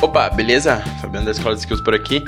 Opa, 0.00 0.30
beleza? 0.30 0.76
Fabiano 1.00 1.26
da 1.26 1.32
Escola 1.32 1.56
de 1.56 1.62
Skills 1.62 1.82
por 1.82 1.92
aqui. 1.92 2.24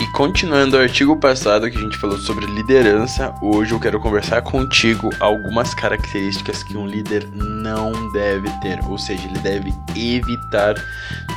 E 0.00 0.06
continuando 0.12 0.76
o 0.76 0.80
artigo 0.80 1.16
passado 1.16 1.68
que 1.68 1.76
a 1.76 1.80
gente 1.80 1.98
falou 1.98 2.16
sobre 2.16 2.46
liderança, 2.46 3.34
hoje 3.42 3.72
eu 3.72 3.80
quero 3.80 3.98
conversar 3.98 4.40
contigo 4.42 5.10
algumas 5.18 5.74
características 5.74 6.62
que 6.62 6.76
um 6.76 6.86
líder 6.86 7.26
não 7.34 8.12
deve 8.12 8.48
ter. 8.60 8.78
Ou 8.84 8.96
seja, 8.96 9.26
ele 9.26 9.38
deve 9.40 9.74
evitar 9.96 10.76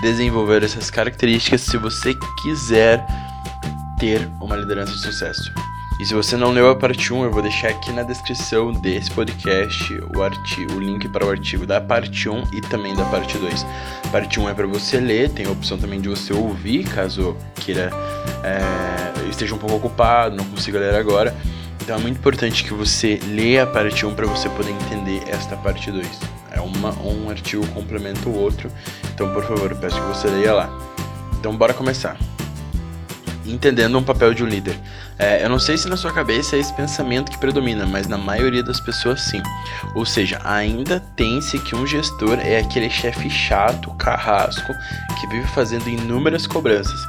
desenvolver 0.01 0.63
essas 0.63 0.91
características 0.91 1.61
se 1.61 1.77
você 1.77 2.13
quiser 2.43 3.03
ter 3.97 4.29
uma 4.39 4.55
liderança 4.55 4.93
de 4.93 4.99
sucesso. 4.99 5.51
E 6.01 6.05
se 6.05 6.15
você 6.15 6.35
não 6.35 6.49
leu 6.49 6.67
a 6.67 6.75
parte 6.75 7.13
1, 7.13 7.25
eu 7.25 7.31
vou 7.31 7.43
deixar 7.43 7.67
aqui 7.67 7.91
na 7.91 8.01
descrição 8.01 8.71
desse 8.71 9.11
podcast 9.11 9.93
o, 10.15 10.23
artigo, 10.23 10.73
o 10.73 10.79
link 10.79 11.07
para 11.07 11.23
o 11.23 11.29
artigo 11.29 11.63
da 11.63 11.79
parte 11.79 12.27
1 12.27 12.45
e 12.53 12.59
também 12.59 12.95
da 12.95 13.05
parte 13.05 13.37
2. 13.37 13.63
Parte 14.11 14.39
1 14.39 14.49
é 14.49 14.53
para 14.55 14.65
você 14.65 14.99
ler, 14.99 15.29
tem 15.29 15.45
a 15.45 15.51
opção 15.51 15.77
também 15.77 16.01
de 16.01 16.09
você 16.09 16.33
ouvir, 16.33 16.85
caso 16.85 17.37
queira 17.53 17.91
é, 18.43 19.29
esteja 19.29 19.53
um 19.53 19.59
pouco 19.59 19.75
ocupado, 19.75 20.35
não 20.35 20.45
consiga 20.45 20.79
ler 20.79 20.95
agora. 20.95 21.35
Então 21.79 21.95
é 21.95 21.99
muito 21.99 22.17
importante 22.17 22.63
que 22.63 22.73
você 22.73 23.19
leia 23.27 23.61
a 23.61 23.67
parte 23.67 24.03
1 24.03 24.15
para 24.15 24.25
você 24.25 24.49
poder 24.49 24.71
entender 24.71 25.21
esta 25.27 25.55
parte 25.55 25.91
2. 25.91 26.07
É 26.49 26.59
uma, 26.61 26.99
um 26.99 27.29
artigo 27.29 27.63
complementa 27.67 28.27
o 28.27 28.35
outro, 28.35 28.71
então 29.13 29.31
por 29.31 29.43
favor, 29.43 29.75
peço 29.75 30.01
que 30.01 30.07
você 30.07 30.27
leia 30.29 30.51
lá. 30.51 30.79
Então 31.39 31.55
bora 31.55 31.75
começar 31.75 32.17
entendendo 33.51 33.97
um 33.97 34.03
papel 34.03 34.33
de 34.33 34.43
um 34.43 34.47
líder. 34.47 34.77
É, 35.19 35.43
eu 35.43 35.49
não 35.49 35.59
sei 35.59 35.77
se 35.77 35.87
na 35.87 35.97
sua 35.97 36.11
cabeça 36.11 36.55
é 36.55 36.59
esse 36.59 36.73
pensamento 36.73 37.31
que 37.31 37.37
predomina, 37.37 37.85
mas 37.85 38.07
na 38.07 38.17
maioria 38.17 38.63
das 38.63 38.79
pessoas 38.79 39.21
sim. 39.21 39.41
Ou 39.93 40.05
seja, 40.05 40.39
ainda 40.43 40.99
tem-se 41.15 41.59
que 41.59 41.75
um 41.75 41.85
gestor 41.85 42.39
é 42.39 42.57
aquele 42.57 42.89
chefe 42.89 43.29
chato, 43.29 43.91
carrasco, 43.95 44.73
que 45.19 45.27
vive 45.27 45.47
fazendo 45.49 45.87
inúmeras 45.89 46.47
cobranças. 46.47 46.99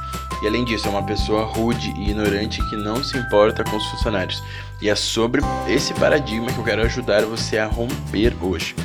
E 0.41 0.47
além 0.47 0.65
disso, 0.65 0.87
é 0.87 0.91
uma 0.91 1.03
pessoa 1.03 1.45
rude 1.45 1.91
e 1.91 2.09
ignorante 2.09 2.61
que 2.69 2.75
não 2.75 3.01
se 3.01 3.17
importa 3.17 3.63
com 3.63 3.77
os 3.77 3.85
funcionários. 3.87 4.43
E 4.81 4.89
é 4.89 4.95
sobre 4.95 5.41
esse 5.67 5.93
paradigma 5.93 6.51
que 6.51 6.57
eu 6.59 6.63
quero 6.63 6.81
ajudar 6.81 7.23
você 7.23 7.57
a 7.57 7.65
romper 7.65 8.35
hoje. 8.41 8.75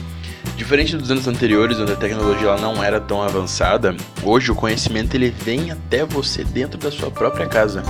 Diferente 0.59 0.97
dos 0.97 1.09
anos 1.09 1.29
anteriores, 1.29 1.79
onde 1.79 1.93
a 1.93 1.97
tecnologia 1.97 2.57
não 2.57 2.83
era 2.83 3.01
tão 3.01 3.23
avançada, 3.23 3.97
hoje 4.25 4.51
o 4.51 4.57
conhecimento 4.57 5.15
ele 5.15 5.31
vem 5.31 5.71
até 5.71 6.05
você 6.05 6.43
dentro 6.43 6.77
da 6.77 6.91
sua 6.91 7.13
própria 7.13 7.47
casa. 7.47 7.85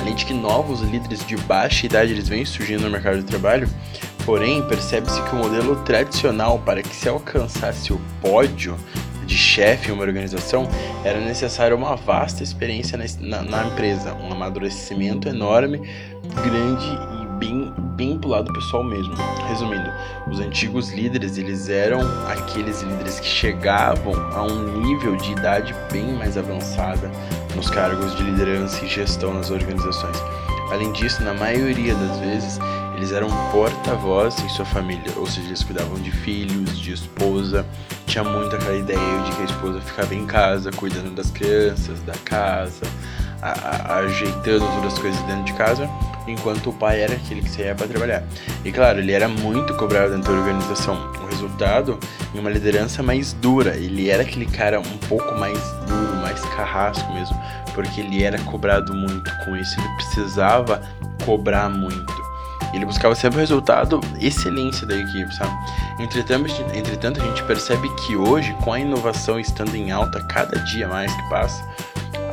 Além 0.00 0.14
de 0.14 0.24
que 0.24 0.32
novos 0.32 0.80
líderes 0.80 1.26
de 1.26 1.36
baixa 1.38 1.84
idade 1.84 2.12
eles 2.12 2.28
vêm 2.28 2.44
surgindo 2.44 2.84
no 2.84 2.90
mercado 2.90 3.18
de 3.18 3.24
trabalho, 3.24 3.68
porém 4.24 4.62
percebe-se 4.68 5.20
que 5.22 5.34
o 5.34 5.38
modelo 5.38 5.74
tradicional 5.82 6.60
para 6.60 6.82
que 6.82 6.94
se 6.94 7.08
alcançasse 7.08 7.92
o 7.92 8.00
pódio 8.22 8.76
de 9.26 9.36
chefe 9.36 9.90
em 9.90 9.92
uma 9.92 10.04
organização 10.04 10.68
era 11.04 11.18
necessária 11.18 11.76
uma 11.76 11.96
vasta 11.96 12.44
experiência 12.44 12.96
na, 12.96 13.04
na, 13.18 13.42
na 13.42 13.66
empresa, 13.66 14.14
um 14.14 14.32
amadurecimento 14.32 15.28
enorme, 15.28 15.78
grande 16.44 16.86
e 17.22 17.26
bem, 17.38 17.74
bem 17.94 18.18
pro 18.18 18.30
lado 18.30 18.52
pessoal 18.52 18.82
mesmo. 18.82 19.14
Resumindo, 19.48 19.90
os 20.26 20.40
antigos 20.40 20.92
líderes, 20.92 21.38
eles 21.38 21.68
eram 21.68 22.00
aqueles 22.28 22.82
líderes 22.82 23.20
que 23.20 23.26
chegavam 23.26 24.14
a 24.32 24.42
um 24.42 24.80
nível 24.80 25.16
de 25.16 25.32
idade 25.32 25.74
bem 25.92 26.12
mais 26.14 26.36
avançada 26.36 27.10
nos 27.54 27.70
cargos 27.70 28.14
de 28.16 28.22
liderança 28.22 28.84
e 28.84 28.88
gestão 28.88 29.32
nas 29.32 29.50
organizações. 29.50 30.16
Além 30.70 30.92
disso, 30.92 31.22
na 31.22 31.34
maioria 31.34 31.94
das 31.94 32.18
vezes, 32.18 32.58
eles 32.96 33.12
eram 33.12 33.28
porta-voz 33.50 34.38
em 34.38 34.48
sua 34.48 34.64
família, 34.64 35.12
ou 35.16 35.26
seja, 35.26 35.46
eles 35.46 35.62
cuidavam 35.62 35.96
de 35.96 36.10
filhos, 36.10 36.78
de 36.78 36.92
esposa. 36.92 37.66
Tinha 38.06 38.24
muito 38.24 38.54
aquela 38.56 38.76
ideia 38.76 39.22
de 39.24 39.32
que 39.32 39.42
a 39.42 39.44
esposa 39.44 39.80
ficava 39.80 40.14
em 40.14 40.26
casa, 40.26 40.70
cuidando 40.72 41.10
das 41.14 41.30
crianças, 41.30 42.00
da 42.02 42.14
casa, 42.24 42.86
a, 43.42 43.50
a, 43.50 43.96
ajeitando 43.98 44.66
todas 44.66 44.94
as 44.94 44.98
coisas 44.98 45.20
dentro 45.22 45.44
de 45.44 45.52
casa, 45.52 45.88
enquanto 46.26 46.70
o 46.70 46.72
pai 46.72 47.02
era 47.02 47.14
aquele 47.14 47.42
que 47.42 47.50
saía 47.50 47.74
para 47.74 47.86
trabalhar. 47.86 48.22
E 48.64 48.72
claro, 48.72 48.98
ele 48.98 49.12
era 49.12 49.28
muito 49.28 49.74
cobrado 49.76 50.12
dentro 50.12 50.32
da 50.32 50.38
organização. 50.38 51.12
O 51.22 51.26
resultado 51.26 51.98
em 52.34 52.38
uma 52.38 52.50
liderança 52.50 53.02
mais 53.02 53.32
dura. 53.32 53.76
Ele 53.76 54.10
era 54.10 54.22
aquele 54.22 54.46
cara 54.46 54.80
um 54.80 54.98
pouco 55.08 55.34
mais 55.38 55.58
duro, 55.86 56.16
mais 56.16 56.40
carrasco 56.56 57.12
mesmo, 57.12 57.40
porque 57.74 58.00
ele 58.00 58.22
era 58.22 58.38
cobrado 58.40 58.92
muito. 58.94 59.30
Com 59.44 59.56
isso, 59.56 59.78
ele 59.78 59.88
precisava 59.96 60.80
cobrar 61.24 61.68
muito. 61.68 62.24
Ele 62.72 62.84
buscava 62.84 63.14
sempre 63.14 63.36
o 63.36 63.40
resultado, 63.40 64.00
excelência 64.20 64.84
da 64.84 64.96
equipe, 64.96 65.32
sabe? 65.32 65.52
Entretanto, 66.00 66.50
entretanto, 66.74 67.22
a 67.22 67.24
gente 67.24 67.42
percebe 67.44 67.88
que 67.94 68.16
hoje, 68.16 68.52
com 68.64 68.72
a 68.72 68.80
inovação 68.80 69.38
estando 69.38 69.76
em 69.76 69.92
alta 69.92 70.20
cada 70.26 70.58
dia 70.64 70.88
mais 70.88 71.14
que 71.14 71.28
passa, 71.28 71.62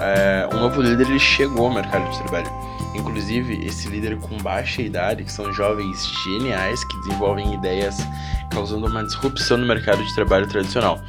é, 0.01 0.50
um 0.53 0.59
novo 0.59 0.81
líder 0.81 1.07
ele 1.07 1.19
chegou 1.19 1.67
ao 1.67 1.73
mercado 1.73 2.09
de 2.09 2.17
trabalho. 2.19 2.51
Inclusive, 2.94 3.66
esse 3.66 3.88
líder 3.88 4.17
com 4.17 4.38
baixa 4.39 4.81
idade, 4.81 5.23
que 5.23 5.31
são 5.31 5.53
jovens 5.53 6.06
geniais 6.23 6.84
que 6.84 6.97
desenvolvem 7.01 7.53
ideias 7.53 7.97
causando 8.51 8.88
uma 8.88 9.03
disrupção 9.03 9.57
no 9.57 9.66
mercado 9.66 10.03
de 10.03 10.13
trabalho 10.13 10.47
tradicional. 10.47 11.00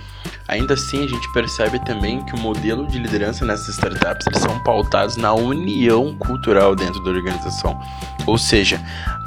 Ainda 0.47 0.75
assim, 0.75 1.05
a 1.05 1.09
gente 1.09 1.33
percebe 1.33 1.79
também 1.85 2.23
que 2.25 2.35
o 2.35 2.39
modelo 2.39 2.87
de 2.87 2.99
liderança 2.99 3.45
nessas 3.45 3.69
startups 3.71 4.27
são 4.39 4.59
pautados 4.63 5.17
na 5.17 5.33
união 5.33 6.17
cultural 6.19 6.77
dentro 6.77 7.03
da 7.03 7.11
organização. 7.11 7.81
Ou 8.27 8.39
seja, 8.39 8.81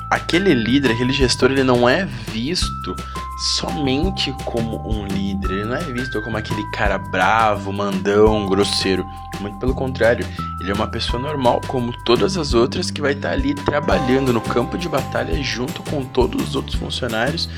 aquele 0.10 0.54
líder, 0.54 0.92
aquele 0.92 1.12
gestor, 1.12 1.52
ele 1.52 1.64
não 1.64 1.88
é 1.90 2.06
visto 2.32 2.96
somente 3.38 4.34
como 4.46 4.82
um 4.88 5.06
líder, 5.06 5.52
ele 5.52 5.66
não 5.66 5.76
é 5.76 5.84
visto 5.84 6.22
como 6.22 6.38
aquele 6.38 6.64
cara 6.72 6.98
bravo, 6.98 7.72
mandão, 7.74 8.46
grosseiro. 8.48 9.06
Muito 9.42 9.58
pelo 9.58 9.76
contrário, 9.76 10.26
ele 10.62 10.72
é 10.72 10.74
uma 10.74 10.88
pessoa 10.88 11.22
normal, 11.22 11.62
como 11.68 11.92
todas 12.04 12.38
as 12.38 12.54
outras, 12.54 12.90
que 12.90 13.02
vai 13.02 13.12
estar 13.14 13.32
ali 13.32 13.54
trabalhando 13.54 14.32
no 14.32 14.42
campo 14.42 14.78
de 14.78 14.88
batalha 14.88 15.42
junto 15.44 15.84
com 15.84 16.04
todos 16.04 16.50
os 16.50 16.56
outros 16.56 16.76
funcionários 16.76 17.50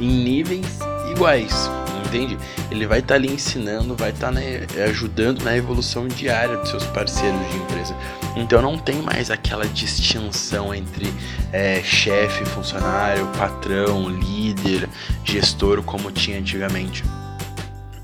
em 0.00 0.08
níveis 0.08 0.80
iguais 1.10 1.70
entende? 2.10 2.36
Ele 2.70 2.86
vai 2.86 2.98
estar 2.98 3.14
ali 3.14 3.32
ensinando, 3.32 3.94
vai 3.94 4.10
estar 4.10 4.32
né, 4.32 4.66
ajudando 4.88 5.42
na 5.42 5.56
evolução 5.56 6.08
diária 6.08 6.56
dos 6.56 6.68
seus 6.68 6.84
parceiros 6.86 7.40
de 7.50 7.56
empresa. 7.56 7.96
Então 8.36 8.62
não 8.62 8.78
tem 8.78 9.02
mais 9.02 9.30
aquela 9.30 9.66
distinção 9.66 10.74
entre 10.74 11.12
é, 11.52 11.82
chefe, 11.82 12.44
funcionário, 12.44 13.26
patrão, 13.38 14.08
líder, 14.08 14.88
gestor 15.24 15.82
como 15.82 16.12
tinha 16.12 16.38
antigamente. 16.38 17.04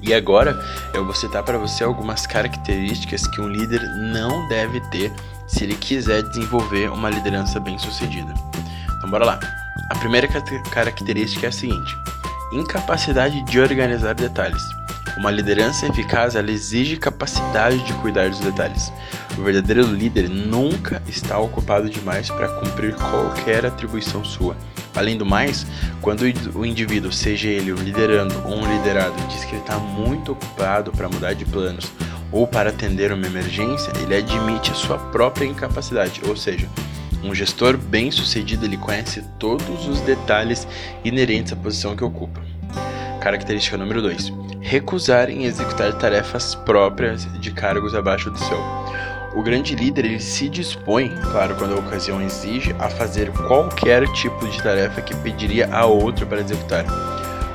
E 0.03 0.15
agora 0.15 0.57
eu 0.95 1.05
vou 1.05 1.15
citar 1.15 1.43
para 1.43 1.59
você 1.59 1.83
algumas 1.83 2.27
características 2.27 3.27
que 3.27 3.41
um 3.41 3.49
líder 3.49 3.83
não 4.13 4.47
deve 4.49 4.81
ter 4.91 5.13
se 5.49 5.65
ele 5.65 5.75
quiser 5.75 6.23
desenvolver 6.23 6.91
uma 6.91 7.11
liderança 7.11 7.59
bem 7.59 7.79
sucedida. 7.79 8.33
Então 8.97 9.11
bora 9.11 9.25
lá. 9.25 9.41
A 9.91 9.95
primeira 9.97 10.29
característica 10.73 11.47
é 11.47 11.49
a 11.49 11.53
seguinte: 11.53 11.97
incapacidade 12.53 13.43
de 13.45 13.61
organizar 13.61 14.15
detalhes. 14.15 14.63
Uma 15.17 15.31
liderança 15.31 15.87
eficaz 15.87 16.35
exige 16.35 16.97
capacidade 16.97 17.83
de 17.85 17.93
cuidar 17.95 18.29
dos 18.29 18.41
detalhes. 18.41 18.93
O 19.37 19.43
verdadeiro 19.43 19.83
líder 19.83 20.29
nunca 20.29 21.03
está 21.07 21.39
ocupado 21.39 21.91
demais 21.91 22.31
para 22.31 22.49
cumprir 22.49 22.95
qualquer 22.95 23.67
atribuição 23.67 24.25
sua. 24.25 24.57
Além 24.95 25.19
do 25.19 25.27
mais, 25.27 25.67
quando 26.01 26.23
o 26.55 26.65
indivíduo, 26.65 27.13
seja 27.13 27.49
ele 27.49 27.73
um 27.73 27.77
liderando 27.77 28.35
ou 28.47 28.57
um 28.57 28.67
liderado, 28.67 29.15
diz 29.29 29.45
que 29.45 29.53
ele 29.53 29.61
está 29.61 29.79
muito 29.79 30.33
ocupado 30.33 30.91
para 30.91 31.09
mudar 31.09 31.35
de 31.35 31.45
planos 31.45 31.93
ou 32.33 32.47
para 32.47 32.71
atender 32.71 33.13
uma 33.13 33.27
emergência, 33.27 33.93
ele 34.03 34.17
admite 34.17 34.71
a 34.71 34.75
sua 34.75 34.99
própria 34.99 35.45
incapacidade, 35.45 36.23
ou 36.27 36.37
seja, 36.37 36.67
um 37.23 37.35
gestor 37.35 37.77
bem-sucedido 37.77 38.65
ele 38.65 38.77
conhece 38.77 39.23
todos 39.39 39.87
os 39.87 40.01
detalhes 40.01 40.67
inerentes 41.05 41.53
à 41.53 41.57
posição 41.57 41.95
que 41.95 42.05
ocupa. 42.05 42.41
Característica 43.21 43.77
número 43.77 44.01
2: 44.01 44.33
recusar 44.61 45.29
em 45.31 45.45
executar 45.45 45.93
tarefas 45.95 46.55
próprias 46.55 47.27
de 47.41 47.51
cargos 47.51 47.95
abaixo 47.95 48.31
do 48.31 48.39
seu. 48.39 48.86
O 49.37 49.43
grande 49.43 49.77
líder 49.77 50.07
ele 50.07 50.19
se 50.19 50.49
dispõe, 50.49 51.15
claro, 51.31 51.55
quando 51.57 51.75
a 51.75 51.79
ocasião 51.79 52.23
exige, 52.23 52.75
a 52.79 52.89
fazer 52.89 53.31
qualquer 53.33 54.11
tipo 54.13 54.49
de 54.49 54.63
tarefa 54.63 55.03
que 55.03 55.15
pediria 55.17 55.69
a 55.71 55.85
outro 55.85 56.27
para 56.27 56.41
executar. 56.41 56.87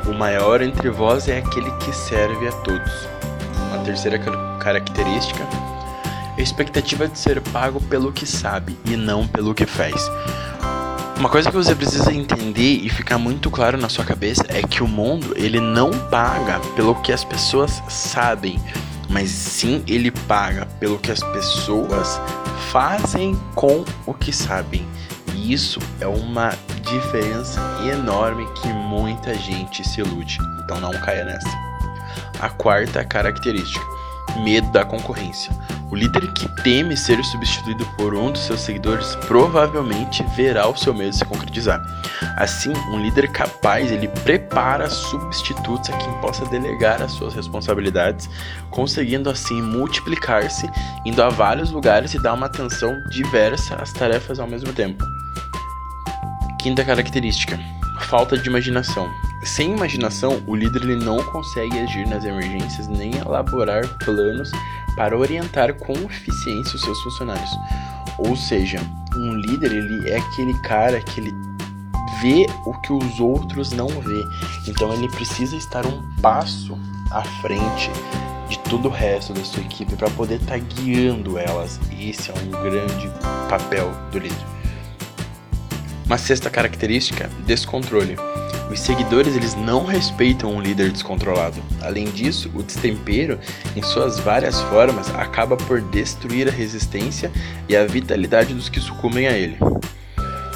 O 0.07 0.13
maior 0.13 0.61
entre 0.61 0.91
vós 0.91 1.27
é 1.27 1.39
aquele 1.39 1.71
que 1.77 1.91
serve 1.91 2.47
a 2.47 2.51
todos. 2.51 2.93
Uma 3.69 3.83
terceira 3.83 4.19
característica 4.59 5.43
a 6.37 6.41
expectativa 6.41 7.07
de 7.07 7.17
ser 7.17 7.41
pago 7.41 7.79
pelo 7.81 8.11
que 8.11 8.25
sabe 8.25 8.77
e 8.85 8.95
não 8.95 9.27
pelo 9.27 9.53
que 9.53 9.65
faz. 9.65 10.09
Uma 11.17 11.29
coisa 11.29 11.51
que 11.51 11.55
você 11.55 11.75
precisa 11.75 12.11
entender 12.11 12.79
e 12.83 12.89
ficar 12.89 13.17
muito 13.17 13.51
claro 13.51 13.77
na 13.77 13.89
sua 13.89 14.03
cabeça 14.03 14.43
é 14.49 14.61
que 14.63 14.81
o 14.81 14.87
mundo 14.87 15.33
ele 15.35 15.59
não 15.59 15.91
paga 15.91 16.59
pelo 16.75 16.95
que 16.95 17.11
as 17.11 17.23
pessoas 17.23 17.83
sabem, 17.87 18.59
mas 19.11 19.29
sim 19.29 19.83
ele 19.87 20.09
paga 20.09 20.65
pelo 20.79 20.97
que 20.97 21.11
as 21.11 21.21
pessoas 21.21 22.19
fazem 22.71 23.35
com 23.53 23.83
o 24.05 24.13
que 24.13 24.31
sabem. 24.31 24.87
E 25.33 25.53
isso 25.53 25.79
é 25.99 26.07
uma 26.07 26.53
diferença 26.81 27.59
enorme 27.85 28.47
que 28.61 28.67
muita 28.69 29.33
gente 29.35 29.87
se 29.87 30.01
ilude. 30.01 30.37
Então 30.63 30.79
não 30.79 30.91
caia 30.91 31.25
nessa. 31.25 31.49
A 32.39 32.49
quarta 32.49 33.03
característica 33.03 34.00
medo 34.39 34.71
da 34.71 34.85
concorrência. 34.85 35.51
O 35.91 35.95
líder 35.95 36.31
que 36.31 36.47
teme 36.63 36.95
ser 36.95 37.21
substituído 37.21 37.85
por 37.97 38.15
um 38.15 38.31
dos 38.31 38.45
seus 38.45 38.61
seguidores 38.61 39.13
provavelmente 39.27 40.23
verá 40.37 40.65
o 40.67 40.77
seu 40.77 40.93
medo 40.93 41.13
se 41.13 41.25
concretizar. 41.25 41.81
Assim, 42.37 42.71
um 42.93 42.99
líder 42.99 43.29
capaz, 43.33 43.91
ele 43.91 44.07
prepara 44.07 44.89
substitutos 44.89 45.89
a 45.89 45.97
quem 45.97 46.13
possa 46.21 46.45
delegar 46.45 47.01
as 47.01 47.11
suas 47.11 47.33
responsabilidades, 47.33 48.29
conseguindo 48.69 49.29
assim 49.29 49.61
multiplicar-se, 49.61 50.69
indo 51.05 51.21
a 51.21 51.27
vários 51.27 51.71
lugares 51.71 52.13
e 52.13 52.23
dar 52.23 52.33
uma 52.33 52.45
atenção 52.45 53.03
diversa 53.09 53.75
às 53.75 53.91
tarefas 53.91 54.39
ao 54.39 54.47
mesmo 54.47 54.71
tempo. 54.71 55.03
Quinta 56.57 56.85
característica: 56.85 57.59
falta 58.07 58.37
de 58.37 58.47
imaginação. 58.47 59.09
Sem 59.43 59.71
imaginação, 59.71 60.41
o 60.45 60.55
líder 60.55 60.83
ele 60.83 61.03
não 61.03 61.17
consegue 61.17 61.79
agir 61.79 62.07
nas 62.07 62.23
emergências 62.23 62.87
nem 62.87 63.15
elaborar 63.17 63.87
planos 63.97 64.51
para 64.95 65.17
orientar 65.17 65.73
com 65.73 65.93
eficiência 65.93 66.75
os 66.75 66.81
seus 66.81 67.01
funcionários. 67.01 67.49
Ou 68.19 68.35
seja, 68.35 68.79
um 69.15 69.33
líder 69.33 69.71
ele 69.71 70.09
é 70.09 70.17
aquele 70.17 70.53
cara 70.61 71.01
que 71.01 71.19
ele 71.19 71.31
vê 72.21 72.45
o 72.65 72.73
que 72.81 72.93
os 72.93 73.19
outros 73.19 73.71
não 73.71 73.87
vê. 73.87 74.23
Então 74.67 74.93
ele 74.93 75.09
precisa 75.09 75.55
estar 75.55 75.87
um 75.87 76.01
passo 76.21 76.77
à 77.09 77.23
frente 77.41 77.89
de 78.47 78.59
todo 78.59 78.89
o 78.89 78.91
resto 78.91 79.33
da 79.33 79.43
sua 79.43 79.63
equipe 79.63 79.95
para 79.95 80.09
poder 80.11 80.35
estar 80.35 80.59
tá 80.59 80.65
guiando 80.75 81.39
elas. 81.39 81.79
Esse 81.99 82.29
é 82.29 82.33
um 82.35 82.51
grande 82.63 83.09
papel 83.49 83.91
do 84.11 84.19
líder. 84.19 84.60
Uma 86.11 86.17
sexta 86.17 86.49
característica, 86.49 87.29
descontrole. 87.45 88.17
Os 88.69 88.81
seguidores 88.81 89.33
eles 89.33 89.55
não 89.55 89.85
respeitam 89.85 90.53
um 90.53 90.59
líder 90.59 90.91
descontrolado. 90.91 91.63
Além 91.81 92.03
disso, 92.03 92.51
o 92.53 92.61
destempero, 92.61 93.39
em 93.77 93.81
suas 93.81 94.19
várias 94.19 94.59
formas, 94.63 95.09
acaba 95.15 95.55
por 95.55 95.79
destruir 95.79 96.49
a 96.49 96.51
resistência 96.51 97.31
e 97.69 97.77
a 97.77 97.85
vitalidade 97.85 98.53
dos 98.53 98.67
que 98.67 98.81
sucumbem 98.81 99.25
a 99.25 99.31
ele. 99.31 99.57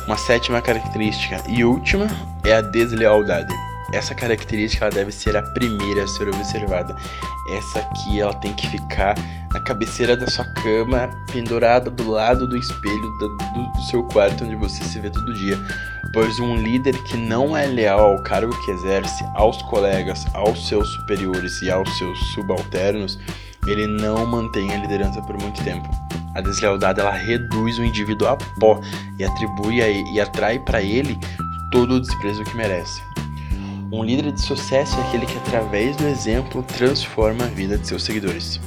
Uma 0.06 0.18
sétima 0.18 0.62
característica 0.62 1.42
e 1.48 1.64
última 1.64 2.08
é 2.44 2.52
a 2.52 2.60
deslealdade. 2.60 3.56
Essa 3.94 4.14
característica 4.14 4.84
ela 4.84 4.94
deve 4.94 5.14
ser 5.14 5.38
a 5.38 5.42
primeira 5.42 6.04
a 6.04 6.08
ser 6.08 6.28
observada. 6.28 6.98
Essa 7.58 7.80
aqui 7.80 8.20
ela 8.20 8.34
tem 8.34 8.54
que 8.54 8.68
ficar 8.68 9.16
na 9.56 9.62
cabeceira 9.62 10.18
da 10.18 10.28
sua 10.28 10.44
cama, 10.44 11.10
pendurada 11.32 11.90
do 11.90 12.12
lado 12.12 12.46
do 12.46 12.58
espelho 12.58 13.10
do, 13.20 13.30
do 13.38 13.82
seu 13.90 14.04
quarto 14.04 14.44
onde 14.44 14.56
você 14.56 14.84
se 14.84 15.00
vê 15.00 15.10
todo 15.10 15.34
dia 15.34 15.58
pois 16.14 16.40
um 16.40 16.56
líder 16.56 16.94
que 17.04 17.16
não 17.18 17.56
é 17.56 17.66
leal 17.66 18.00
ao 18.00 18.24
cargo 18.24 18.54
que 18.64 18.72
exerce, 18.72 19.24
aos 19.34 19.62
colegas, 19.64 20.26
aos 20.34 20.68
seus 20.68 20.88
superiores 20.94 21.62
e 21.62 21.70
aos 21.70 21.98
seus 21.98 22.18
subalternos, 22.34 23.20
ele 23.68 23.86
não 23.86 24.26
mantém 24.26 24.74
a 24.74 24.78
liderança 24.78 25.22
por 25.22 25.38
muito 25.42 25.62
tempo. 25.64 25.90
A 26.34 26.40
deslealdade 26.40 27.02
ela 27.02 27.12
reduz 27.12 27.78
o 27.80 27.84
indivíduo 27.84 28.30
a 28.30 28.38
pó 28.60 28.80
e 29.20 29.26
atribui 29.26 29.82
a, 29.82 29.90
e 29.90 30.20
atrai 30.22 30.58
para 30.60 30.82
ele 30.82 31.18
todo 31.72 31.96
o 31.96 32.00
desprezo 32.02 32.44
que 32.46 32.56
merece. 32.56 33.02
Um 33.92 34.04
líder 34.04 34.32
de 34.32 34.42
sucesso 34.42 34.98
é 34.98 35.08
aquele 35.08 35.26
que 35.26 35.38
através 35.38 35.96
do 35.98 36.08
exemplo 36.08 36.64
transforma 36.64 37.44
a 37.44 37.48
vida 37.48 37.78
de 37.78 37.88
seus 37.88 38.04
seguidores. 38.04 38.60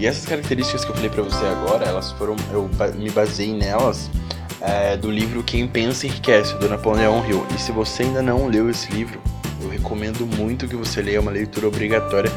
E 0.00 0.06
essas 0.06 0.24
características 0.24 0.82
que 0.82 0.90
eu 0.90 0.94
falei 0.94 1.10
para 1.10 1.22
você 1.22 1.44
agora, 1.44 1.84
elas 1.84 2.10
foram 2.12 2.34
eu 2.50 2.70
me 2.94 3.10
baseei 3.10 3.52
nelas 3.52 4.10
é, 4.58 4.96
do 4.96 5.10
livro 5.10 5.42
Quem 5.42 5.68
Pensa 5.68 6.06
Enriquece, 6.06 6.56
do 6.56 6.70
Napoleão 6.70 7.22
Hill. 7.28 7.46
E 7.54 7.60
se 7.60 7.70
você 7.70 8.04
ainda 8.04 8.22
não 8.22 8.46
leu 8.46 8.70
esse 8.70 8.90
livro, 8.90 9.20
eu 9.60 9.68
recomendo 9.68 10.24
muito 10.26 10.66
que 10.66 10.74
você 10.74 11.02
leia, 11.02 11.18
é 11.18 11.20
uma 11.20 11.30
leitura 11.30 11.68
obrigatória, 11.68 12.32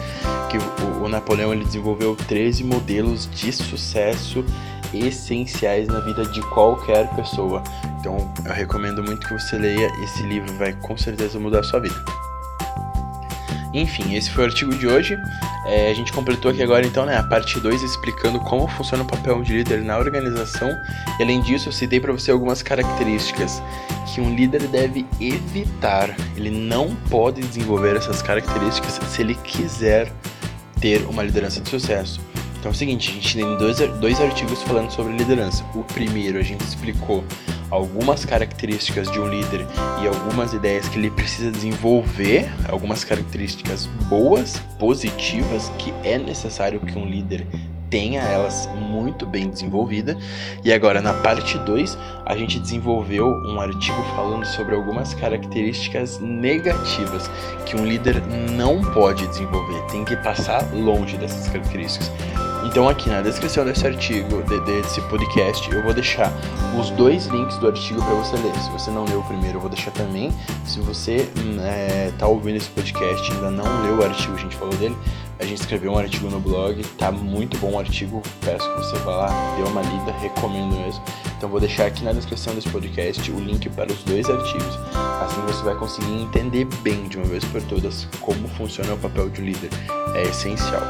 que 0.49 0.57
o, 0.57 1.05
o 1.05 1.07
Napoleão 1.07 1.53
ele 1.53 1.63
desenvolveu 1.63 2.17
13 2.27 2.65
modelos 2.65 3.29
de 3.31 3.53
sucesso 3.53 4.43
essenciais 4.93 5.87
na 5.87 6.01
vida 6.01 6.25
de 6.25 6.41
qualquer 6.49 7.07
pessoa. 7.15 7.63
Então, 7.97 8.17
eu 8.45 8.51
recomendo 8.51 9.01
muito 9.01 9.25
que 9.25 9.33
você 9.39 9.57
leia 9.57 9.89
esse 10.03 10.21
livro, 10.23 10.53
vai 10.57 10.73
com 10.73 10.97
certeza 10.97 11.39
mudar 11.39 11.61
a 11.61 11.63
sua 11.63 11.79
vida. 11.79 11.95
Enfim, 13.73 14.15
esse 14.15 14.29
foi 14.29 14.43
o 14.43 14.47
artigo 14.47 14.75
de 14.75 14.85
hoje. 14.85 15.17
É, 15.65 15.89
a 15.89 15.93
gente 15.93 16.11
completou 16.11 16.51
aqui 16.51 16.61
agora 16.61 16.85
então 16.85 17.05
né, 17.05 17.17
a 17.17 17.23
parte 17.23 17.59
2 17.59 17.81
explicando 17.83 18.39
como 18.39 18.67
funciona 18.67 19.03
o 19.03 19.07
papel 19.07 19.41
de 19.41 19.53
líder 19.53 19.81
na 19.81 19.97
organização. 19.97 20.69
E 21.19 21.23
além 21.23 21.41
disso, 21.41 21.69
eu 21.69 21.73
citei 21.73 21.99
para 21.99 22.11
você 22.11 22.31
algumas 22.31 22.61
características 22.61 23.61
que 24.13 24.19
um 24.19 24.35
líder 24.35 24.67
deve 24.67 25.05
evitar. 25.19 26.15
Ele 26.35 26.49
não 26.49 26.95
pode 27.09 27.41
desenvolver 27.41 27.95
essas 27.95 28.21
características 28.21 28.99
se 29.07 29.21
ele 29.21 29.35
quiser 29.35 30.11
ter 30.81 31.05
uma 31.05 31.23
liderança 31.23 31.61
de 31.61 31.69
sucesso. 31.69 32.19
Então 32.59 32.71
é 32.71 32.73
o 32.73 32.77
seguinte, 32.77 33.09
a 33.09 33.13
gente 33.13 33.35
tem 33.35 33.57
dois, 33.57 33.77
dois 33.99 34.21
artigos 34.21 34.61
falando 34.63 34.89
sobre 34.91 35.13
liderança. 35.13 35.65
O 35.75 35.83
primeiro 35.83 36.39
a 36.39 36.41
gente 36.41 36.61
explicou 36.61 37.23
algumas 37.73 38.23
características 38.23 39.11
de 39.11 39.19
um 39.19 39.27
líder 39.27 39.65
e 40.03 40.07
algumas 40.07 40.53
ideias 40.53 40.87
que 40.87 40.99
ele 40.99 41.09
precisa 41.09 41.49
desenvolver, 41.49 42.47
algumas 42.69 43.03
características 43.03 43.87
boas, 44.07 44.59
positivas, 44.77 45.71
que 45.79 45.91
é 46.03 46.19
necessário 46.19 46.79
que 46.79 46.97
um 46.97 47.05
líder 47.05 47.47
tenha 47.89 48.21
elas 48.21 48.69
muito 48.75 49.25
bem 49.25 49.49
desenvolvida. 49.49 50.15
E 50.63 50.71
agora 50.71 51.01
na 51.01 51.13
parte 51.15 51.57
2, 51.57 51.97
a 52.25 52.37
gente 52.37 52.59
desenvolveu 52.59 53.27
um 53.27 53.59
artigo 53.59 54.03
falando 54.15 54.45
sobre 54.45 54.75
algumas 54.75 55.15
características 55.15 56.19
negativas 56.19 57.29
que 57.65 57.75
um 57.75 57.85
líder 57.85 58.21
não 58.51 58.81
pode 58.93 59.25
desenvolver, 59.27 59.81
tem 59.91 60.05
que 60.05 60.15
passar 60.17 60.63
longe 60.73 61.17
dessas 61.17 61.47
características. 61.47 62.11
Então 62.65 62.87
aqui 62.87 63.09
na 63.09 63.21
descrição 63.21 63.65
desse 63.65 63.85
artigo, 63.85 64.41
de, 64.43 64.59
desse 64.61 65.01
podcast, 65.01 65.69
eu 65.71 65.83
vou 65.83 65.93
deixar 65.93 66.31
os 66.79 66.89
dois 66.91 67.27
links 67.27 67.57
do 67.57 67.67
artigo 67.67 68.01
para 68.01 68.15
você 68.15 68.35
ler. 68.37 68.55
Se 68.55 68.69
você 68.71 68.89
não 68.89 69.05
leu 69.05 69.19
o 69.19 69.23
primeiro, 69.23 69.57
eu 69.57 69.61
vou 69.61 69.69
deixar 69.69 69.91
também. 69.91 70.31
Se 70.65 70.79
você 70.79 71.29
hum, 71.37 71.57
é, 71.61 72.11
tá 72.17 72.25
ouvindo 72.25 72.55
esse 72.55 72.69
podcast 72.69 73.29
e 73.29 73.35
ainda 73.35 73.51
não 73.51 73.83
leu 73.83 73.97
o 73.97 74.03
artigo, 74.03 74.33
a 74.33 74.37
gente 74.37 74.55
falou 74.55 74.73
dele, 74.75 74.97
a 75.39 75.45
gente 75.45 75.59
escreveu 75.59 75.91
um 75.91 75.97
artigo 75.97 76.29
no 76.29 76.39
blog, 76.39 76.81
tá 76.97 77.11
muito 77.11 77.57
bom 77.57 77.73
o 77.73 77.79
artigo, 77.79 78.21
peço 78.41 78.67
que 78.73 78.77
você 78.77 78.95
vá 78.99 79.15
lá, 79.17 79.55
dê 79.57 79.63
uma 79.63 79.81
lida, 79.81 80.11
recomendo 80.19 80.75
mesmo. 80.75 81.03
Então 81.37 81.49
vou 81.49 81.59
deixar 81.59 81.87
aqui 81.87 82.03
na 82.03 82.13
descrição 82.13 82.55
desse 82.55 82.69
podcast 82.69 83.29
o 83.29 83.39
link 83.39 83.69
para 83.71 83.91
os 83.91 84.01
dois 84.03 84.29
artigos. 84.29 84.79
Assim 85.21 85.41
você 85.41 85.61
vai 85.63 85.75
conseguir 85.75 86.13
entender 86.13 86.65
bem 86.81 87.07
de 87.09 87.17
uma 87.17 87.25
vez 87.25 87.43
por 87.43 87.61
todas 87.63 88.07
como 88.21 88.47
funciona 88.47 88.93
o 88.93 88.97
papel 88.97 89.29
de 89.29 89.41
líder. 89.41 89.69
É 90.15 90.23
essencial. 90.23 90.81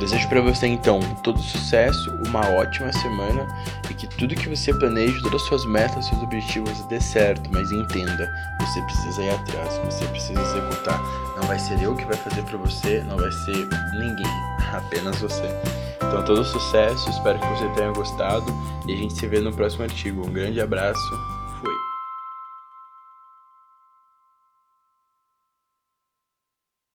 Desejo 0.00 0.30
para 0.30 0.40
você 0.40 0.66
então 0.66 0.98
todo 1.22 1.38
sucesso, 1.38 2.10
uma 2.26 2.40
ótima 2.54 2.90
semana 2.90 3.46
e 3.90 3.92
que 3.92 4.06
tudo 4.06 4.34
que 4.34 4.48
você 4.48 4.72
planeje, 4.72 5.20
todas 5.20 5.42
as 5.42 5.46
suas 5.46 5.66
metas, 5.66 6.06
seus 6.06 6.22
objetivos 6.22 6.82
dê 6.84 6.98
certo, 6.98 7.50
mas 7.52 7.70
entenda, 7.70 8.32
você 8.58 8.80
precisa 8.80 9.22
ir 9.22 9.30
atrás, 9.30 9.78
você 9.84 10.06
precisa 10.06 10.40
executar. 10.40 10.98
Não 11.36 11.42
vai 11.46 11.58
ser 11.58 11.82
eu 11.82 11.94
que 11.94 12.06
vai 12.06 12.16
fazer 12.16 12.42
para 12.44 12.56
você, 12.56 13.04
não 13.06 13.18
vai 13.18 13.30
ser 13.30 13.68
ninguém, 13.92 14.32
apenas 14.72 15.20
você. 15.20 15.54
Então 15.96 16.24
todo 16.24 16.42
sucesso, 16.46 17.10
espero 17.10 17.38
que 17.38 17.46
você 17.48 17.68
tenha 17.74 17.92
gostado 17.92 18.46
e 18.88 18.94
a 18.94 18.96
gente 18.96 19.12
se 19.12 19.26
vê 19.26 19.38
no 19.38 19.52
próximo 19.52 19.82
artigo. 19.82 20.26
Um 20.26 20.32
grande 20.32 20.62
abraço 20.62 21.29